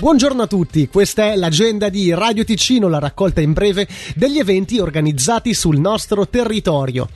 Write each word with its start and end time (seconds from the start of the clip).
Buongiorno 0.00 0.40
a 0.40 0.46
tutti, 0.46 0.88
questa 0.88 1.26
è 1.26 1.36
l'agenda 1.36 1.90
di 1.90 2.14
Radio 2.14 2.42
Ticino, 2.42 2.88
la 2.88 2.98
raccolta 2.98 3.42
in 3.42 3.52
breve 3.52 3.86
degli 4.16 4.38
eventi 4.38 4.78
organizzati 4.78 5.52
sul 5.52 5.78
nostro 5.78 6.26
territorio. 6.26 7.06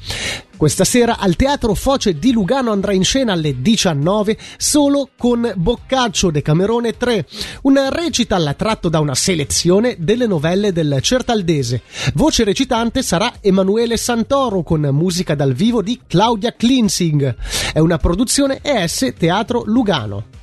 Questa 0.54 0.84
sera 0.84 1.16
al 1.18 1.34
Teatro 1.34 1.72
Foce 1.72 2.18
di 2.18 2.30
Lugano 2.30 2.72
andrà 2.72 2.92
in 2.92 3.02
scena 3.02 3.32
alle 3.32 3.62
19 3.62 4.36
solo 4.58 5.08
con 5.16 5.50
Boccaccio 5.56 6.30
Decamerone 6.30 6.94
3, 6.94 7.26
una 7.62 7.88
recita 7.88 8.36
tratto 8.52 8.90
da 8.90 9.00
una 9.00 9.14
selezione 9.14 9.96
delle 9.98 10.26
novelle 10.26 10.70
del 10.70 10.98
Certaldese. 11.00 11.80
Voce 12.12 12.44
recitante 12.44 13.02
sarà 13.02 13.32
Emanuele 13.40 13.96
Santoro 13.96 14.62
con 14.62 14.82
musica 14.92 15.34
dal 15.34 15.54
vivo 15.54 15.80
di 15.80 15.98
Claudia 16.06 16.52
Klinsing. 16.52 17.34
È 17.72 17.78
una 17.78 17.96
produzione 17.96 18.58
ES 18.60 19.14
Teatro 19.16 19.62
Lugano. 19.64 20.33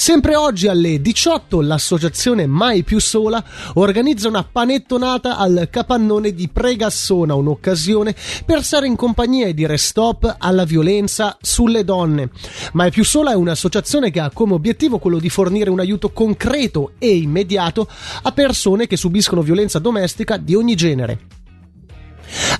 Sempre 0.00 0.36
oggi 0.36 0.68
alle 0.68 1.00
18 1.00 1.60
l'associazione 1.60 2.46
Mai 2.46 2.84
più 2.84 3.00
sola 3.00 3.42
organizza 3.74 4.28
una 4.28 4.44
panettonata 4.44 5.36
al 5.36 5.66
capannone 5.72 6.32
di 6.34 6.48
Pregassona, 6.48 7.34
un'occasione 7.34 8.14
per 8.46 8.62
stare 8.62 8.86
in 8.86 8.94
compagnia 8.94 9.48
e 9.48 9.54
dire 9.54 9.76
stop 9.76 10.36
alla 10.38 10.64
violenza 10.64 11.36
sulle 11.40 11.82
donne. 11.82 12.30
Mai 12.74 12.92
più 12.92 13.04
sola 13.04 13.32
è 13.32 13.34
un'associazione 13.34 14.12
che 14.12 14.20
ha 14.20 14.30
come 14.32 14.54
obiettivo 14.54 14.98
quello 14.98 15.18
di 15.18 15.30
fornire 15.30 15.68
un 15.68 15.80
aiuto 15.80 16.10
concreto 16.10 16.92
e 17.00 17.16
immediato 17.16 17.88
a 18.22 18.30
persone 18.30 18.86
che 18.86 18.96
subiscono 18.96 19.42
violenza 19.42 19.80
domestica 19.80 20.36
di 20.36 20.54
ogni 20.54 20.76
genere. 20.76 21.18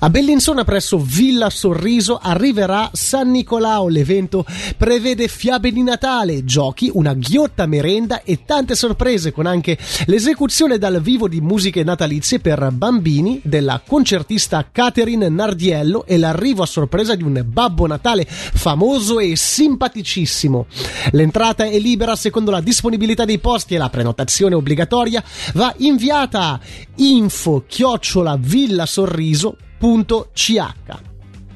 A 0.01 0.09
Bellinzona 0.09 0.63
presso 0.63 0.97
Villa 0.97 1.49
Sorriso 1.49 2.17
arriverà 2.21 2.89
San 2.93 3.31
Nicolao. 3.31 3.89
L'evento 3.89 4.45
prevede 4.77 5.27
fiabe 5.27 5.73
di 5.73 5.83
Natale, 5.83 6.45
giochi, 6.45 6.89
una 6.93 7.13
ghiotta 7.13 7.65
merenda 7.65 8.23
e 8.23 8.45
tante 8.45 8.75
sorprese 8.75 9.33
con 9.33 9.45
anche 9.45 9.77
l'esecuzione 10.05 10.77
dal 10.77 11.01
vivo 11.01 11.27
di 11.27 11.41
musiche 11.41 11.83
natalizie 11.83 12.39
per 12.39 12.69
bambini 12.71 13.41
della 13.43 13.81
concertista 13.85 14.69
Catherine 14.71 15.27
Nardiello 15.27 16.05
e 16.05 16.17
l'arrivo 16.17 16.63
a 16.63 16.65
sorpresa 16.65 17.15
di 17.15 17.23
un 17.23 17.43
Babbo 17.45 17.85
Natale 17.85 18.25
famoso 18.25 19.19
e 19.19 19.35
simpaticissimo. 19.35 20.67
L'entrata 21.11 21.65
è 21.65 21.77
libera 21.77 22.15
secondo 22.15 22.51
la 22.51 22.61
disponibilità 22.61 23.25
dei 23.25 23.39
posti 23.39 23.75
e 23.75 23.77
la 23.77 23.89
prenotazione 23.89 24.55
obbligatoria 24.55 25.21
va 25.55 25.73
inviata 25.79 26.57
info 26.95 27.65
chiocciola 27.67 28.37
villa 28.39 28.85
sorriso 28.85 29.57
www.ch. 29.81 31.08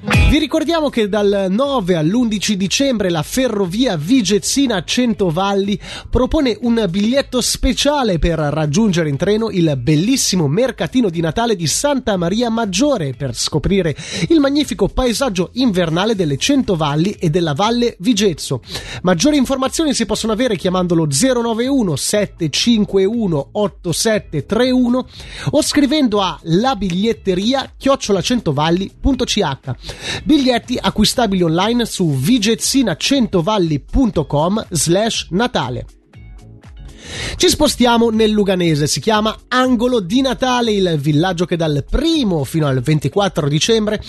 Vi 0.06 0.38
ricordiamo 0.38 0.90
che 0.90 1.08
dal 1.08 1.46
9 1.50 1.96
all'11 1.96 2.56
dicembre 2.56 3.10
la 3.10 3.24
ferrovia 3.24 3.96
Vigezzina 3.96 4.84
Centovalli 4.84 5.80
propone 6.10 6.58
un 6.60 6.86
biglietto 6.90 7.40
speciale 7.40 8.20
per 8.20 8.38
raggiungere 8.38 9.08
in 9.08 9.16
treno 9.16 9.50
il 9.50 9.78
bellissimo 9.78 10.50
mercatino 10.50 11.10
di 11.10 11.22
Natale 11.22 11.56
di 11.56 11.68
Santa 11.68 12.18
Maria 12.18 12.50
Maggiore 12.50 13.14
per 13.14 13.34
scoprire 13.34 13.96
il 14.28 14.42
magnifico 14.42 14.90
paesaggio 14.90 15.52
invernale 15.54 16.16
delle 16.16 16.36
Centovalli 16.36 17.12
e 17.12 17.30
della 17.30 17.54
Valle 17.54 17.96
Vigezzo. 18.00 18.62
Maggiori 19.04 19.38
informazioni 19.38 19.94
si 19.94 20.06
possono 20.06 20.34
avere 20.34 20.58
chiamandolo 20.58 21.08
091 21.08 21.96
751 21.96 23.50
8731 23.54 25.08
o 25.52 25.62
scrivendo 25.62 26.20
a 26.20 26.38
labiglietteria 26.42 27.72
chiocciolacentovalli.ch. 27.78 29.93
Biglietti 30.24 30.80
acquistabili 30.82 31.44
online 31.44 31.86
su 31.86 32.16
vigezzinacentovalli.com 32.16 34.68
slash 34.70 35.28
Natale. 35.32 35.86
Ci 37.36 37.50
spostiamo 37.50 38.10
nel 38.10 38.32
Luganese, 38.32 38.88
si 38.88 39.00
chiama 39.00 39.36
Angolo 39.50 40.00
di 40.00 40.22
Natale, 40.22 40.72
il 40.72 40.98
villaggio 40.98 41.46
che 41.46 41.56
dal 41.56 41.84
1 41.90 42.44
fino 42.44 42.68
al 42.68 42.82
24 42.82 43.48
dicembre 43.48 44.02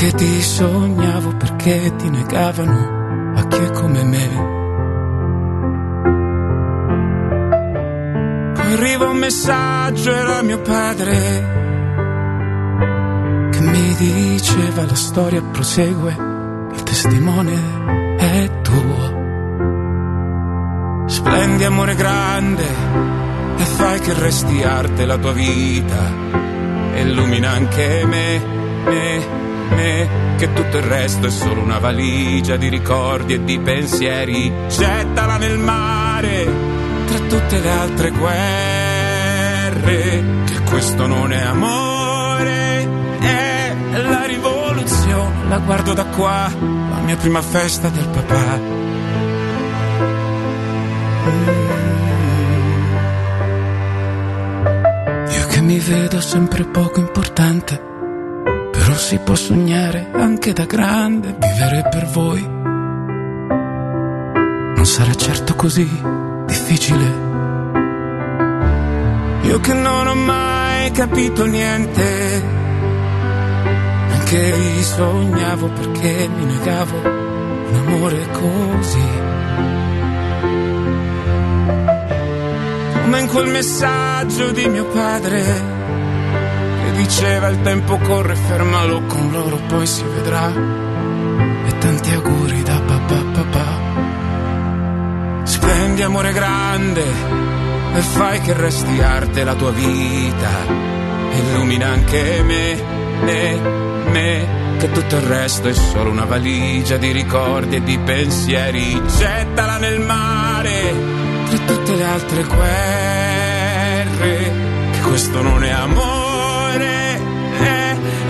che 0.02 0.12
ti 0.14 0.42
sognavo 0.42 1.36
perché 1.36 1.94
ti 1.94 2.10
negavano 2.10 3.34
a 3.36 3.46
chi 3.46 3.58
è 3.58 3.70
come 3.70 4.02
me. 4.02 4.28
Poi 8.52 8.72
arriva 8.72 9.08
un 9.10 9.16
messaggio, 9.16 10.12
era 10.12 10.42
mio 10.42 10.60
padre, 10.60 11.14
che 13.52 13.60
mi 13.60 13.94
diceva 13.94 14.84
la 14.84 14.94
storia 14.96 15.40
prosegue, 15.40 16.16
il 16.72 16.82
testimone 16.82 18.16
è 18.16 18.50
tuo. 18.62 19.20
Splendi 21.06 21.62
amore 21.62 21.94
grande 21.94 22.66
e 23.56 23.62
fai 23.62 24.00
che 24.00 24.14
resti 24.14 24.64
arte 24.64 25.06
la 25.06 25.16
tua 25.16 25.32
vita, 25.32 26.12
illumina 26.96 27.50
anche 27.50 28.04
me, 28.04 28.42
me 28.84 29.50
me 29.74 30.08
che 30.36 30.52
tutto 30.52 30.78
il 30.78 30.82
resto 30.82 31.26
è 31.28 31.30
solo 31.30 31.60
una 31.60 31.78
valigia 31.78 32.56
di 32.56 32.68
ricordi 32.68 33.34
e 33.34 33.44
di 33.44 33.58
pensieri. 33.60 34.52
Gettala 34.68 35.36
nel 35.36 35.58
mare 35.58 36.46
tra 37.06 37.18
tutte 37.18 37.60
le 37.60 37.70
altre 37.70 38.10
guerre, 38.10 39.84
che 40.44 40.62
questo 40.68 41.06
non 41.06 41.32
è 41.32 41.40
amore, 41.42 42.88
è 43.20 43.74
la 44.02 44.24
rivoluzione. 44.24 45.48
La 45.48 45.58
guardo 45.58 45.92
da 45.92 46.06
qua, 46.06 46.50
la 46.58 47.00
mia 47.04 47.16
prima 47.16 47.42
festa 47.42 47.88
del 47.88 48.08
papà. 48.08 48.80
Io 55.28 55.46
che 55.46 55.60
mi 55.60 55.78
vedo 55.78 56.20
sempre 56.20 56.64
poco 56.64 56.98
importante 56.98 57.90
Però 58.92 59.04
si 59.04 59.18
può 59.20 59.34
sognare 59.34 60.10
anche 60.12 60.52
da 60.52 60.66
grande, 60.66 61.34
vivere 61.38 61.88
per 61.90 62.04
voi. 62.08 62.46
Non 64.76 64.84
sarà 64.84 65.14
certo 65.14 65.54
così 65.54 65.88
difficile. 66.44 67.04
Io 69.44 69.60
che 69.60 69.72
non 69.72 70.06
ho 70.08 70.14
mai 70.14 70.90
capito 70.90 71.46
niente, 71.46 72.44
anche 74.10 74.82
sognavo 74.82 75.68
perché 75.68 76.28
mi 76.28 76.44
negavo 76.44 76.98
un 76.98 77.74
amore 77.86 78.28
così. 78.30 79.08
Come 83.00 83.20
in 83.20 83.26
quel 83.28 83.46
messaggio 83.46 84.50
di 84.50 84.68
mio 84.68 84.84
padre 84.84 85.80
diceva 86.96 87.48
il 87.48 87.60
tempo 87.62 87.98
corre, 87.98 88.34
fermalo 88.34 89.02
con 89.06 89.30
loro, 89.30 89.56
poi 89.66 89.86
si 89.86 90.02
vedrà. 90.04 90.52
E 91.64 91.78
tanti 91.78 92.12
auguri 92.12 92.62
da 92.62 92.80
papà 92.80 93.22
papà. 93.32 93.80
Spendi 95.44 96.02
amore 96.02 96.32
grande 96.32 97.04
e 97.94 98.00
fai 98.00 98.40
che 98.40 98.52
resti 98.54 99.00
arte 99.00 99.44
la 99.44 99.54
tua 99.54 99.70
vita. 99.70 100.50
Illumina 101.32 101.88
anche 101.88 102.42
me, 102.42 102.82
me, 103.22 103.60
me, 104.10 104.76
che 104.78 104.90
tutto 104.90 105.16
il 105.16 105.22
resto 105.22 105.68
è 105.68 105.72
solo 105.72 106.10
una 106.10 106.24
valigia 106.24 106.96
di 106.96 107.10
ricordi 107.12 107.76
e 107.76 107.82
di 107.82 107.98
pensieri. 107.98 109.00
Gettala 109.16 109.78
nel 109.78 110.00
mare 110.00 110.94
tra 111.48 111.58
tutte 111.66 111.94
le 111.94 112.04
altre 112.04 112.44
guerre, 112.44 114.10
che 114.92 115.00
questo 115.00 115.42
non 115.42 115.64
è 115.64 115.70
amore 115.70 116.11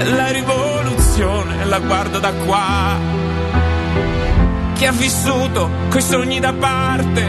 la 0.05 0.31
rivoluzione 0.31 1.65
la 1.65 1.79
guardo 1.79 2.19
da 2.19 2.33
qua. 2.33 2.99
Chi 4.75 4.87
ha 4.87 4.93
vissuto 4.93 5.71
coi 5.91 6.03
sogni 6.03 6.41
da 6.41 6.53
parte, 6.53 7.25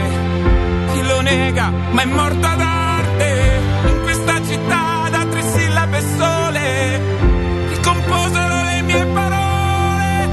chi 0.92 1.02
lo 1.06 1.20
nega 1.20 1.70
ma 1.90 2.02
è 2.02 2.04
morto 2.04 2.46
ad 2.46 2.60
arte. 2.60 3.60
In 3.86 4.02
questa 4.02 4.42
città 4.44 5.08
da 5.10 5.24
tre 5.24 5.42
sillabe 5.42 6.00
sole, 6.16 7.00
che 7.68 7.80
composero 7.80 8.62
le 8.62 8.82
mie 8.82 9.06
parole. 9.06 10.28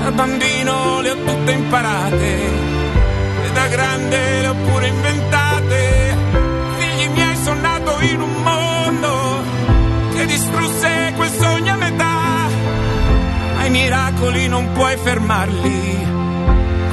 Da 0.00 0.10
bambino 0.12 1.00
le 1.02 1.10
ho 1.10 1.16
tutte 1.24 1.52
imparate 1.52 2.38
e 3.44 3.52
da 3.52 3.66
grande 3.68 4.40
le 4.40 4.46
ho 4.48 4.54
pure 4.54 4.86
inventate. 4.88 6.16
Figli 6.78 7.08
miei 7.10 7.36
sono 7.36 7.60
nato 7.60 8.00
in 8.00 8.20
un 8.20 8.42
mondo 8.42 9.42
che 10.14 10.26
distrusse 10.26 11.12
miracoli 13.70 14.48
non 14.48 14.72
puoi 14.72 14.96
fermarli, 14.96 16.06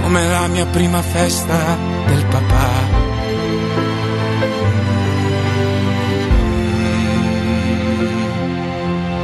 come 0.02 0.28
la 0.28 0.48
mia 0.48 0.66
prima 0.68 1.02
festa 1.02 1.78
del 2.06 2.26
papà. 2.26 3.06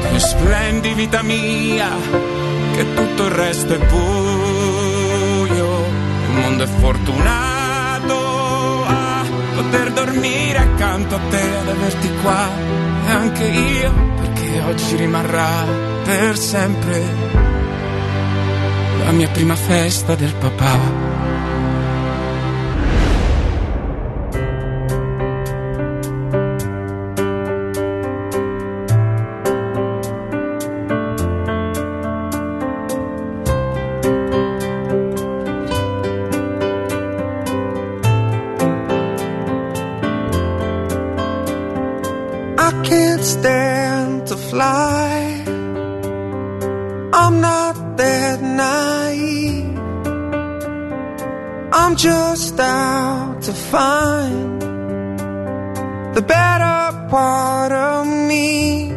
Tu 0.02 0.18
splendi 0.18 0.94
vita 0.94 1.22
mia, 1.22 1.90
che 2.74 2.94
tutto 2.94 3.26
il 3.26 3.32
resto 3.32 3.74
è 3.74 3.78
buio, 3.78 5.86
il 6.28 6.42
mondo 6.42 6.64
è 6.64 6.68
fortunato 6.68 8.16
a 8.86 9.24
poter 9.56 9.92
dormire 9.92 10.58
accanto 10.58 11.16
a 11.16 11.20
te, 11.30 11.58
ad 11.58 11.70
averti 11.70 12.10
qua, 12.22 12.50
e 13.06 13.12
anche 13.12 13.46
io, 13.46 13.94
perché 14.16 14.62
oggi 14.62 14.96
rimarrà 14.96 15.93
per 16.04 16.38
sempre 16.38 17.02
la 19.04 19.12
mia 19.12 19.30
prima 19.30 19.56
festa 19.56 20.16
del 20.16 20.34
papà. 20.34 21.04
that 47.98 48.42
night. 48.42 49.74
I'm 51.72 51.96
just 51.96 52.60
out 52.60 53.42
to 53.42 53.54
find 53.54 54.62
the 56.16 56.22
better 56.22 57.08
part 57.10 57.72
of 57.72 58.08
me. 58.08 58.92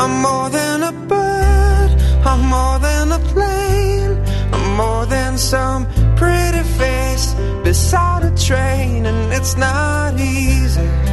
I'm 0.00 0.22
more 0.22 0.50
than 0.50 0.82
a 0.82 0.92
bird, 0.92 1.90
I'm 2.24 2.42
more 2.56 2.78
than 2.78 3.12
a 3.12 3.20
plane, 3.32 4.12
I'm 4.52 4.76
more 4.76 5.06
than 5.06 5.38
some 5.38 5.86
pretty 6.16 6.62
face 6.80 7.34
beside 7.64 8.24
a 8.24 8.36
train, 8.36 9.06
and 9.06 9.32
it's 9.32 9.56
not 9.56 10.20
easy. 10.20 11.05